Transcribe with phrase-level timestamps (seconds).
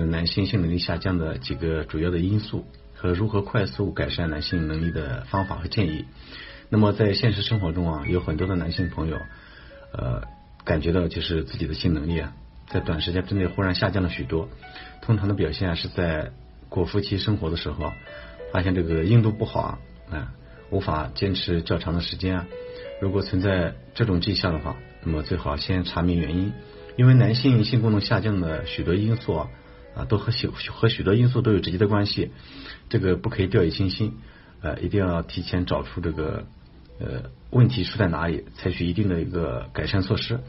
[0.00, 6.04] 是男性性能力下降的几个主要的因素和如何快速改善男性能力的方法和建议。
[6.68, 9.16] 那么在现实生活中啊，有很多的男性朋友
[9.92, 10.22] 呃
[10.64, 12.32] 感觉到就是自己的性能力啊，
[12.68, 14.48] 在短时间之内忽然下降了许多。
[15.00, 16.32] 通常的表现是在
[16.68, 17.92] 过夫妻生活的时候，
[18.52, 19.78] 发现这个硬度不好
[20.10, 20.32] 啊，
[20.70, 22.46] 无法坚持较长的时间啊。
[23.00, 26.52] 如果存在这种迹象的话，那么最好先查明原因，
[26.96, 29.50] 因为男性性功能下降的许多因素啊，
[29.96, 32.30] 啊都和许和许多因素都有直接的关系，
[32.88, 34.14] 这个不可以掉以轻心，
[34.60, 36.46] 呃，一定要提前找出这个
[36.98, 40.40] 呃问题出在哪里，采取一定的一个改善措施。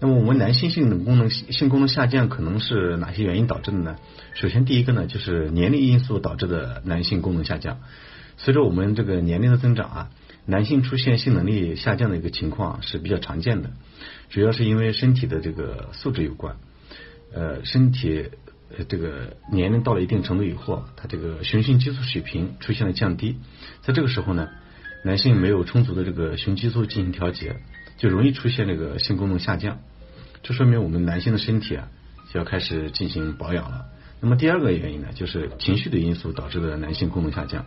[0.00, 3.96] 那么我们男性性的功能性功能下降可能是哪些原因导致的呢？
[4.34, 7.80] 首先第一个呢就是年龄因素导致的男性功能下降，
[8.36, 10.10] 随着我们这个年龄的增长啊。
[10.50, 13.72] 男性出现性能力下降的一个情况是比较常见的，
[14.30, 16.56] 主要是因为身体的这个素质有关。
[17.34, 18.30] 呃，身体
[18.88, 23.36] 这个年龄到了一定程度以后，他这个雄性激素水平出现了降低，
[23.82, 24.48] 在这个时候呢，
[25.04, 27.56] 男性没有充足的这个雄激素进行调节，
[27.96, 29.78] 就容易出现这个性功能下降。
[30.42, 31.88] 这说明我们男性的身体啊
[32.32, 33.86] 就要开始进行保养了。
[34.20, 37.66] 那么第二个原因呢，就是情绪的因素导致的男性功能下降。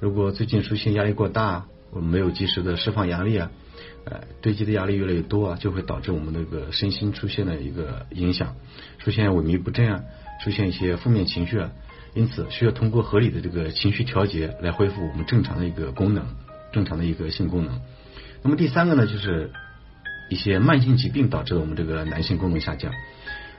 [0.00, 1.66] 如果最近出现压力过大。
[1.90, 3.52] 我们没有及时的释放压力啊，
[4.04, 8.56] 呃，堆积的压力越来越多啊，就会导致我们那个身心出现了一个影响，
[8.98, 10.02] 出现萎靡不振啊，
[10.42, 11.70] 出现一些负面情绪啊，
[12.14, 16.26] 因此需要通过合理的这个情绪调节来恢复我们正常的一个功能，
[16.72, 17.80] 正常的一个性功能。
[18.42, 19.50] 那么第三个呢，就是
[20.30, 22.92] 一些慢性疾病导致我们这个男性功能下降，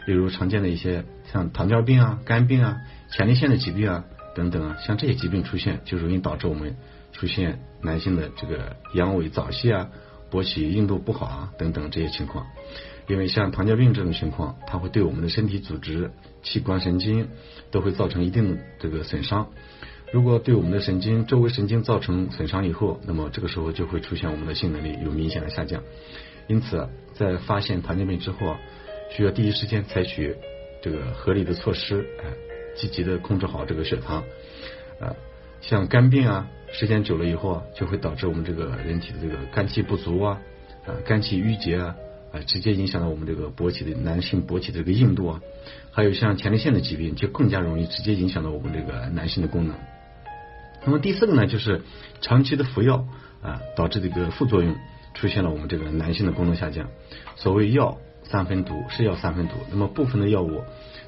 [0.05, 2.77] 例如常见的一些像糖尿病啊、肝病啊、
[3.11, 4.03] 前列腺的疾病啊
[4.35, 6.75] 等等啊，像这些疾病出现，就容易导致我们。
[7.17, 9.89] 出现男性的这个阳痿早泄啊，
[10.29, 12.45] 勃起硬度不好啊等等这些情况，
[13.07, 16.11] 因为像糖尿病这种情况，它会对我们的身体组织、
[16.43, 17.29] 器官、神经
[17.71, 19.49] 都会造成一定的这个损伤。
[20.11, 25.83] 如果对我们的神经、周围神经造成损伤以后，那么这个时候就会出现我们的性能力有明显的下降。
[26.47, 28.55] 因此，在发现糖尿病之后，
[29.11, 30.35] 需要第一时间采取
[30.81, 32.25] 这个合理的措施，哎，
[32.75, 34.23] 积极的控制好这个血糖，
[34.99, 35.15] 啊，
[35.61, 36.47] 像肝病啊。
[36.71, 40.41] 时间久了以后啊，就会导致我们这个人体的这个肝气不足啊，
[40.85, 41.95] 啊肝气郁结啊，
[42.35, 45.41] 啊直接影响到我们这个勃起的男性勃起的这个硬度啊，
[45.91, 49.75] 还有像前列腺的疾病，就更加容易直接影响到我们这个男性的功能。
[50.85, 51.81] 那么第四个呢，就是
[52.21, 53.07] 长期的服药
[53.41, 54.75] 啊，导致这个副作用
[55.13, 56.89] 出现了我们这个男性的功能下降。
[57.35, 59.55] 所谓药三分毒，是药三分毒。
[59.71, 60.61] 那么部分的药物。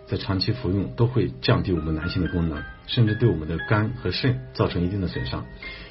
[0.10, 5.46] 在长期服用都会降低我们男性的功能，甚至对我们的肝和肾造成一定的损伤。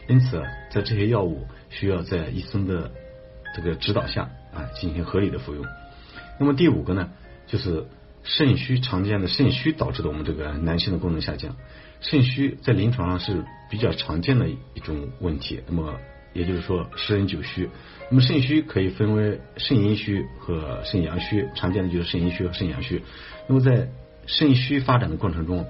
[0.08, 2.90] 因此，在这些药物需要在医生的
[3.54, 5.64] 这个指导下啊进行合理的服用。
[6.40, 7.10] 那么第五个呢，
[7.46, 7.86] 就是
[8.22, 11.56] 肾虚常见的肾虚导致的我们这个男性的功能下降。
[12.00, 15.62] 肾虚在临床上是比较常见的一种问题。
[15.66, 15.94] 那么
[16.32, 17.70] 也就是说，十人九虚。
[18.10, 23.02] 那么肾虚可以分为肾阴虚和肾阳虚，常见的就是肾阴虚和肾阳虚。
[23.48, 23.88] 那么在
[24.26, 25.64] 肾虚发展的过程中，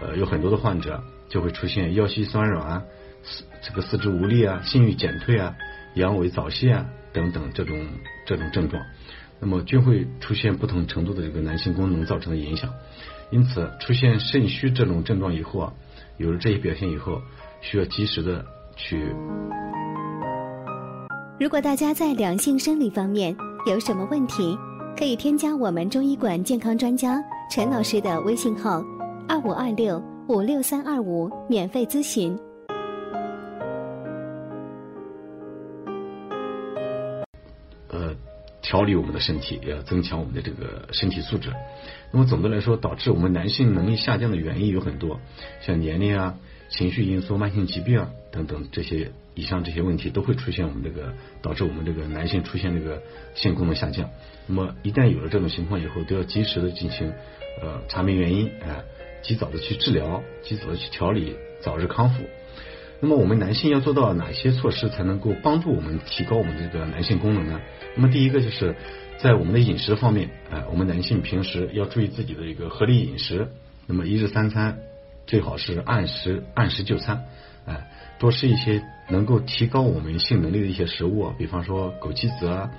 [0.00, 2.84] 呃，有很多的患者就会出现腰膝酸软、
[3.22, 5.56] 四这个四肢无力啊、性欲减退啊、
[5.94, 7.86] 阳痿早泄啊等等这种
[8.32, 8.82] 这种症状，
[9.40, 12.70] 那么均会出现不同程度的这个男性功能造成的影响。
[13.30, 15.72] 因此，出现肾虚这种症状以后啊，
[16.16, 17.20] 有了这些表现以后，
[17.60, 18.42] 需要及时的
[18.74, 19.14] 去。
[21.38, 24.56] 如果大家在两性生理方面有什么问题，
[24.96, 27.22] 可以添加我们中医馆健康专家。
[27.50, 28.82] 陈老师的微信号：
[29.28, 32.38] 二五二六五六三二五，免费咨询。
[38.72, 41.52] 调理我们的身体，也要增强我们的这个身体素质。
[42.10, 45.20] 那么总的来说，导致我们男性能力下降的原因有很多，
[45.60, 46.38] 像年龄啊、
[46.70, 49.12] 情绪因素、慢性疾病啊等等这些。
[49.34, 51.12] 以上这些问题都会出现，我们这个
[51.42, 53.02] 导致我们这个男性出现这个
[53.34, 54.08] 性功能下降。
[54.46, 57.12] 那么一旦有了这种情况以后，都要及时的进行
[57.60, 58.84] 呃查明原因，哎，
[59.22, 62.24] 及早的去治疗，及早的去调理，早日康复。
[63.02, 67.60] 那么我们男性要做到哪些措施才能够帮助我们提高我们这个男性功能呢？
[67.96, 68.76] 那么第一个就是
[69.18, 73.48] 在我们的饮食方面，哎，我们男性平时要注意自己的一个合理饮食。
[73.88, 74.78] 那么一日三餐
[75.26, 77.24] 最好是按时按时就餐，
[77.66, 77.90] 哎。
[78.20, 82.70] 多吃一些能够提高我们性能力的一些食物啊，比方说枸杞子啊，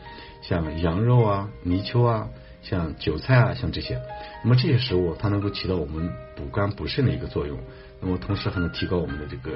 [0.42, 2.30] 像羊肉啊、泥鳅啊，
[2.62, 4.00] 像韭菜啊，像这些。
[4.42, 7.60] 那么这些食物它能够起到我们补肝补肾的一个作用，
[8.00, 9.52] 那么同时还能提高我们的这个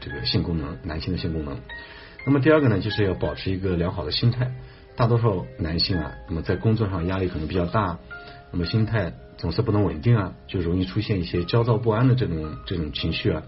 [0.00, 1.60] 这个性功能，男性的性功能。
[2.24, 4.52] 那么第二个呢，就是要保持一个良好的心态。
[4.96, 8.00] 大多数男性啊，那么在工作上压力可能比较大，
[8.50, 13.44] 那么心态总是不能稳定啊，就容易出现一些焦躁不安的这种这种情绪啊，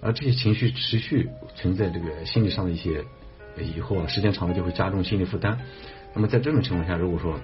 [0.00, 3.04] 而这些情绪持续存在这个心理上的一些
[3.58, 5.60] 以后啊，时间长了就会加重心理负担。
[6.14, 7.38] 那么在这种情况下，如果说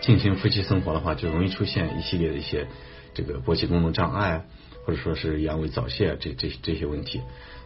[0.00, 2.66] 进行夫妻生活的话，就容易出现一系列的一些
[3.14, 4.44] 这个勃起功能障碍，
[4.84, 7.20] 或者说是阳痿早泄这这这些问题。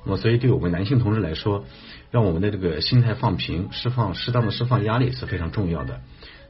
[0.09, 1.67] 那么，所以对我们男性同志来说，
[2.11, 6.01] 让我们的这个心态放平，释放适当的释放压力是非常重要的。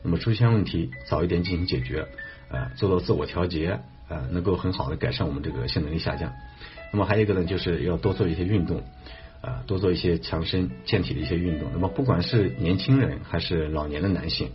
[0.04, 2.06] 那么出现问题早一点进行解决，
[2.52, 6.32] 啊，做到自我调节，啊，能够很好的改善我们这个性能力下降。
[6.92, 8.84] 那么还有一个呢，就是要多做一些运动，
[9.42, 11.68] 啊，多做一些强身健体的一些运动。
[11.72, 14.50] 那么不管是年轻人还是老年的男性，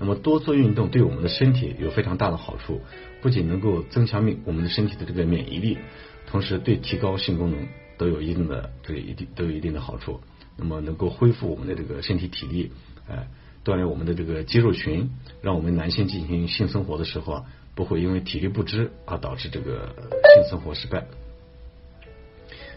[0.00, 2.80] 那么多做运动对我们的身体有非常大的好处，
[3.22, 5.78] 不仅能够增强免我们的身体的这个免疫力，
[6.26, 10.20] 同时对提高性功能都有一定的这个一定都有一定的好处。
[10.56, 12.72] 那么能够恢复我们的这个身体体力，
[13.08, 13.28] 哎。
[13.64, 15.10] 锻炼我们的这个肌肉群，
[15.42, 19.94] 让我们男性进行性生活的时候啊，不会因为体力不支而导致这个
[20.36, 21.04] 性生活失败。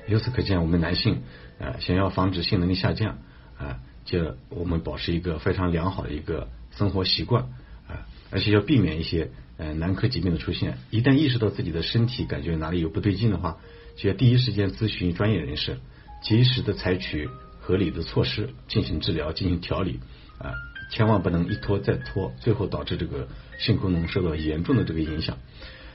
[0.08, 1.22] 由此可见，我们男性
[1.60, 3.20] 啊，想要防止性能力下降
[3.58, 7.44] 啊，就我们保持一个非常良好的一个生活习惯
[7.88, 10.78] 啊，而且要避免一些呃男科疾病的出现。
[10.90, 13.60] 一旦意识到自己的身体感觉哪里有不对劲的话，
[13.96, 15.78] 就要第一时间咨询专业人士，
[16.24, 17.30] 及时的采取
[17.60, 20.00] 合理的措施进行治疗、进行调理
[20.38, 20.54] 啊。
[20.92, 25.38] 千万不能一拖再拖，最后导致这个性功能受到严重的这个影响。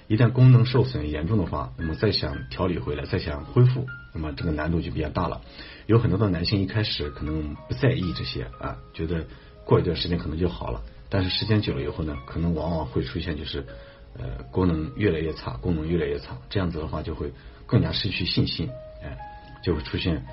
[0.09, 5.43] 一旦功能受损严重的话，那么再想调理回来，再想恢复，那么这个难度就比较大了。
[5.87, 9.27] 有很多的男性一开始可能不在意这些啊，觉得
[9.65, 10.83] 过一段时间可能就好了。
[11.11, 13.67] 但是时间久了以后呢，可能往往会出现就是
[14.19, 17.33] 呃功能越来越差，功能越来越差，这样子的话就会
[17.67, 18.71] 更加失去信心，
[19.03, 19.17] 哎，
[19.63, 20.25] 就会出现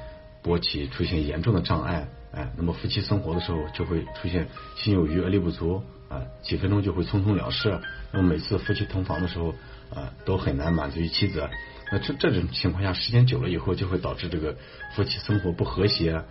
[0.44, 2.08] 勃起出现严重的障碍。
[2.32, 7.80] 哎，那么夫妻生活的时候就会出现心有余而力不足啊，几分钟就会匆匆了事。
[8.12, 9.54] 那么每次夫妻同房的时候
[9.94, 11.48] 啊，都很难满足于妻子。
[11.94, 14.58] 那这这种情况下，时间久了以后，就会导致这个
[14.96, 16.26] 夫妻生活不和谐，啊，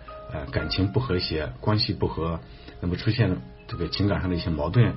[0.51, 2.41] 感情不和谐，关系不和，
[2.81, 3.37] 那么出现
[3.69, 4.93] 这个情感上的一些矛盾。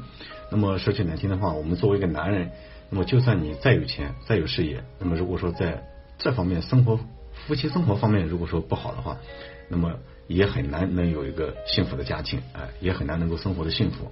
[0.50, 2.50] 那么说句难听的话，我们作为一个男人，
[2.90, 5.84] 那么就算你再有钱，再有事业，那么如果说在
[6.18, 6.98] 这方面生活，
[7.46, 9.18] 夫妻生活方面如果说不好的话，
[9.70, 9.94] 那么。
[10.28, 14.10] 也很难能有一个幸福的家庭，哎，也很难能够生活的幸福。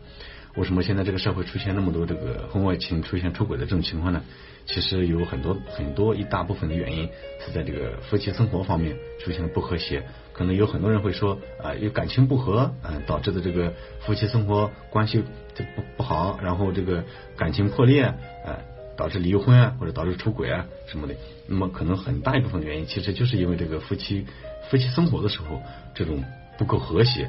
[0.56, 4.22] 为什么现在这个社会出现那么多这个婚外情、出现出轨的这种情况呢？
[4.66, 7.10] 其实有很多很多一大部分的原因
[7.44, 10.04] 是在这个夫妻生活方面出现了不和谐。
[10.32, 15.22] 可能有很多人会说啊，有感情不和，嗯，导致的这个夫妻生活关系
[15.54, 17.04] 这不不好，然后这个
[17.36, 18.02] 感情破裂，
[18.46, 18.64] 哎，
[18.96, 21.14] 导致离婚啊，或者导致出轨啊什么的。
[21.46, 24.26] 那么可能很大一部分原因，其实就是因为这个夫妻。
[24.70, 25.60] 夫妻生活的时候，
[25.94, 26.24] 这种
[26.56, 27.28] 不够和谐，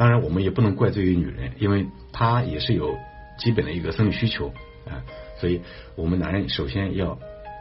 [0.00, 2.96] 当然我们也不能怪罪于女人，因为她也是有
[3.36, 4.50] 基本的一个生理需求，
[4.86, 5.02] 哎，
[5.38, 5.60] 所以
[5.94, 7.18] 我们男人首先要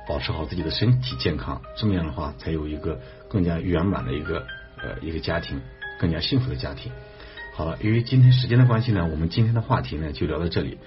[0.08, 2.98] 保持好自己的身体健康，这么样的话，才有一个
[3.28, 4.48] 更加圆满的一个
[4.82, 5.60] 呃一个家庭，
[6.00, 6.94] 更加幸福的家庭。
[7.54, 10.78] 好了，由于今天时间的关系呢，我们今天的话题呢就聊到这里。